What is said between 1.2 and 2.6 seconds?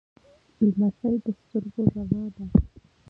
د سترګو رڼا ده.